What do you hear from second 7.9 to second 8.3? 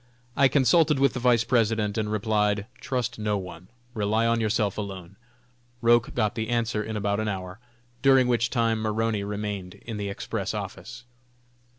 during